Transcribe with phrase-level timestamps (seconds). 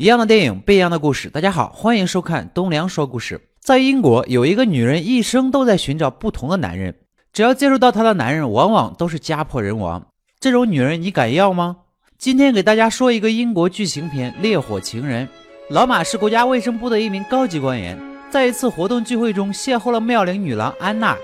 [0.00, 1.28] 一样的电影，不一样的故事。
[1.28, 3.48] 大家好，欢迎收看东梁说故事。
[3.60, 6.94] 在英国，有一个女人一生都在寻找不同的男人，
[7.32, 10.06] 只要接触到她的男人，往往都是家破人亡。
[10.38, 11.78] 这种女人你敢要吗？
[12.16, 15.26] 今天给大家说一个英国剧情片《烈火情人》。
[15.70, 17.98] 老马是国家卫生部的一名高级官员，
[18.30, 21.16] 在一次活动聚会中邂逅了妙龄女郎安娜。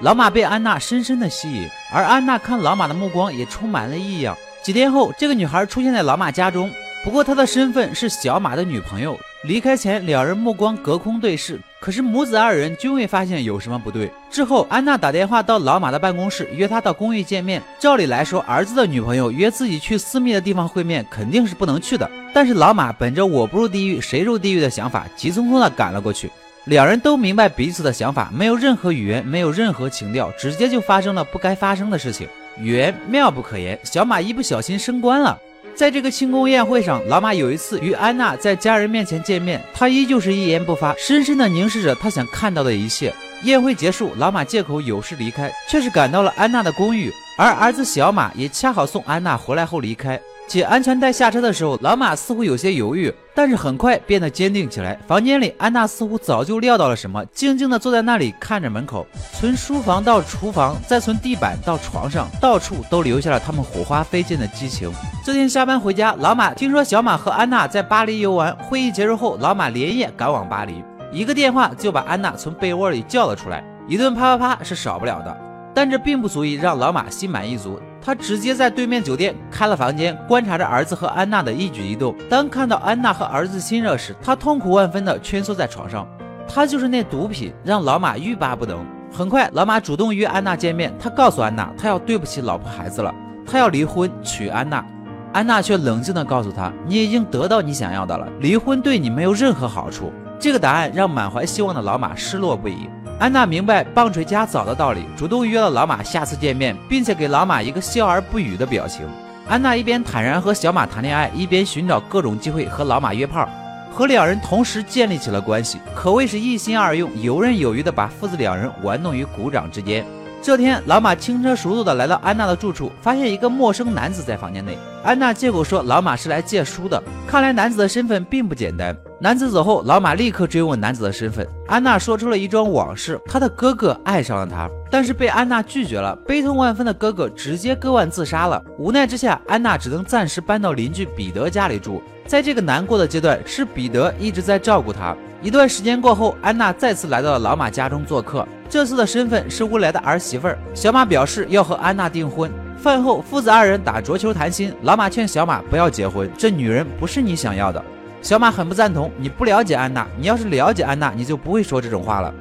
[0.00, 4.34] 老马被安娜深深的吸引，而安娜看老马的目光也充满了异样。
[4.62, 6.72] 几天后，这个女孩出现在老马家中。
[7.04, 9.18] 不过她的身份是小马的女朋友。
[9.42, 14.08] 离开前，两人目光隔空对视，可是母子二人均未发现有什么不对。
[14.30, 17.60] 之后，安娜打电话到老马的办公室，约他到公寓见面。
[17.80, 22.08] 照理来说，儿子的女朋友约自己去私密的地方会面，肯定是不能去的。
[22.32, 26.30] 但是老马本着“我不入地狱，谁入地狱”的想法，急匆匆地赶了过去。
[26.66, 32.28] 两人都明白彼此的想法，没有任何语言，没有任何情调，直接就发生了不该发生的事情。
[32.60, 35.36] 语言妙不可言，小马一不小心升官了。
[35.74, 43.12] 在这个庆功宴会上，老马有一次与安娜在家人面前见面，他依旧是一言不发，深深的凝视着他想看到的一切。
[43.44, 50.20] 宴会结束，老马借口有事离开，却是赶到了安娜的公寓，而儿子小马也恰好送安娜回来后离开。
[50.52, 55.00] 解安全带下车的时候，老马似乎有些犹豫，但是很快变得坚定起来。
[55.06, 59.06] 房间里，安娜似乎早就料到了什么，静静地坐在那里看着门口。
[59.32, 64.92] 从书房到厨房，再从地板到床上，到处都留下了他们火花飞溅的激情。
[65.24, 68.54] 这天下班回家，老马听说小马和安娜在巴黎游玩。
[68.56, 75.34] 会议结束后，老马连夜赶往巴黎，一个电话就把安娜从被窝里叫了出来，一顿啪啪啪是少不了的，
[75.74, 77.80] 但这并不足以让老马心满意足。
[78.04, 82.14] 他直接在对面酒店开了房间，观察着儿子和安娜的一举一动。
[82.28, 86.06] 当看到安娜和儿子亲热时，他痛苦万分的蜷缩在床上。
[86.48, 88.84] 他就是那毒品，让老马欲罢不能。
[89.12, 90.92] 很快，老马主动约安娜见面。
[90.98, 93.14] 他告诉安娜，他要对不起老婆孩子了，
[93.46, 94.84] 他要离婚娶安娜。
[95.32, 100.12] 安娜却冷静的告诉他，你已经得到你想要的了，离婚对你没有任何好处。
[100.42, 102.88] 这个答案让满怀希望的老马失落不已。
[103.20, 109.06] 安娜明白棒槌加枣的道理，主动约了老马下次见面，并且给老马一个笑而不语的表情。
[109.48, 113.48] 安娜一边坦然和小马谈恋爱，一边寻找各种机会和老马约炮，
[113.92, 120.04] 和两人同时建立起了关系，可谓是一心二用，游刃有余的把父子两人玩弄于股掌之间。
[120.42, 124.76] 这天，老马轻车熟路的来到安娜的住处，发现一个陌生男子在房间内。
[125.04, 128.96] 安娜借口说老马是来借书的，看来男子的身份并不简单。
[129.22, 131.46] 男子走后，老马立刻追问男子的身份。
[131.68, 136.12] 安娜说出了一桩往事：她的哥哥爱上了她，但是被安娜拒绝了。
[136.26, 138.60] 悲痛万分的哥哥直接割腕自杀了。
[138.78, 142.02] 无奈之下，安娜只能暂时搬到邻居彼得家里住。
[142.26, 145.16] 在这个难过的阶段，是彼得一直在照顾她。
[145.40, 148.44] 一段时间过后，安娜再次来到了老马家中做客。
[148.68, 150.58] 这次的身份是未来的儿媳妇儿。
[150.74, 152.50] 小马表示要和安娜订婚。
[152.76, 154.74] 饭后，父子二人打桌球谈心。
[154.82, 157.80] 老马劝小马不要结婚，这女人不是你想要的。
[158.22, 162.32] 小马很不赞同，你不了解安娜，你要是了解安娜，你就不会说这种话了。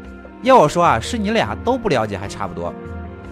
[0.43, 2.71] 要我说啊，是你俩都不了解还差不多。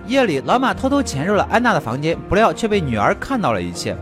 [0.07, 3.95] 夜里，老马偷偷潜入了安娜的房间，不料却被女儿看到了一切。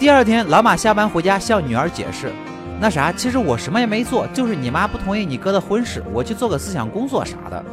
[0.00, 2.32] 第二天，老马下班回家向女儿解释
[2.80, 7.64] ：“那啥，其实我什么也没做，就是你妈不同意你哥的婚事，我去做个思想工作啥的。”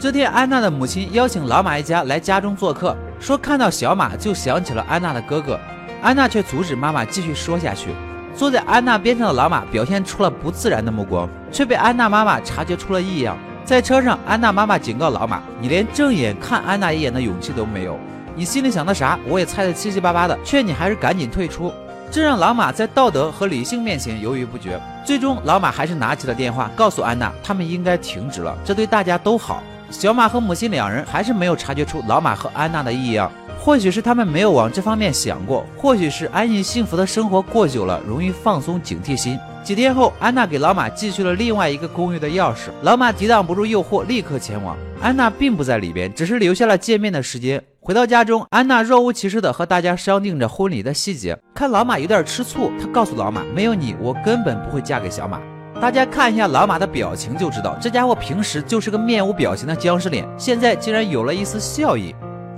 [0.00, 5.60] 这天，安娜的母亲邀请老马一家来家中做客，说看到小马就想起了安娜的哥哥。
[6.00, 7.90] 安娜却阻止妈妈继续说下去。
[8.36, 13.36] 坐在安娜边上的老马表现出了不自然的目光，却被安娜妈妈察觉出了异样。
[13.64, 17.98] 在车上，安娜妈妈警告老马：“你连正眼看安娜一眼的勇气都没有，
[18.34, 20.38] 你心里想的啥，我也猜得七七八八的。
[20.44, 21.72] 劝你还是赶紧退出。”
[22.10, 24.78] 这让老马在道德和理性面前犹豫不决。
[25.04, 29.62] 最终，老马还是拿起了电话，告诉安娜他们应该停止了，这对大家都好。
[29.90, 33.30] 小马和母亲两人还是没有察觉出老马和安娜的异样。
[33.58, 39.38] 或许是他们没有往这方面想过，或许是安逸幸福的生活过久了，容易放松警惕心。
[39.62, 44.76] 几天后，安娜给老马寄去了另外一个公寓的钥匙，老马抵挡不住诱惑，立刻前往。
[45.00, 47.62] 安娜并不在里边，只是留下了见面的时间。
[47.80, 51.38] 回到家中，安娜若无其事的和大家商定着婚礼的细节。
[51.54, 55.40] 看老马有点吃醋，她告诉老马：“没有你，我根本不会嫁给小马。”
[55.80, 62.14] 大家看一下老马的表情就知道，这家伙平时就是个面无表情的僵尸脸，现在竟然有了一丝笑意。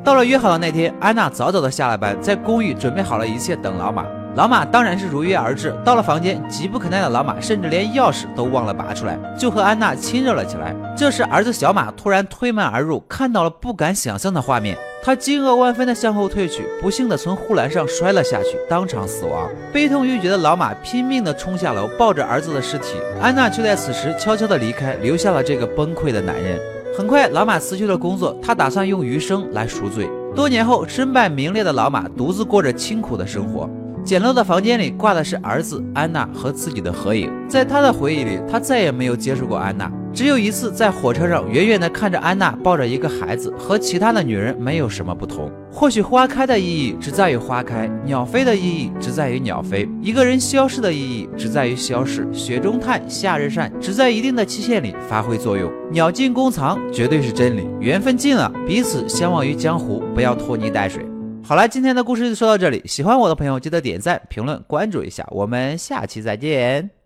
[0.06, 4.06] 到了约好的那天，安娜早早的下了班，在公寓准备好了一切等老马。
[4.36, 5.74] 老马当然是如约而至。
[5.84, 10.72] 到了房间，急不可耐的老马甚至连钥匙都忘了拔出来，就和安娜亲热了起来。
[10.96, 19.50] 这时，儿子小马突然推门而入，看到了不敢想象的画面，他惊愕万分的向后退去，不幸的从护栏上摔了下去，当场死亡。
[19.72, 22.96] 悲痛欲绝的老马拼命的冲下楼，抱着儿子的尸体。
[23.20, 26.60] 安娜却在此时悄悄的离开，留下了这个崩溃的男人。
[26.96, 30.08] 很快，老马辞去了工作，他打算用余生来赎罪。
[30.34, 33.68] 多年后，身败名裂的老马独自过着清苦的生活。
[34.06, 37.28] 简陋的房间里挂的是儿子安娜和自己的合影。
[37.48, 45.50] 在他的回忆里，他再也没有接触过安娜，只有一次在火车上远远的看着安娜抱着一个孩子，和其他的女人没有什么不同。
[45.72, 52.24] 或许花开的意义只在于花开，鸟飞的意义只在于鸟飞，一个人消失的意义只在于消逝。
[52.32, 55.68] 雪中炭，夏日扇，只在一定的期限里发挥作用。
[55.90, 57.66] 鸟尽弓藏，绝对是真理。
[57.80, 61.04] 缘分尽了，彼此相忘于江湖，不要拖泥带水。
[61.46, 62.82] 好了，今天的故事就说到这里。
[62.86, 65.24] 喜欢我的朋友，记得点赞、评论、关注一下。
[65.30, 66.90] 我们下期再见。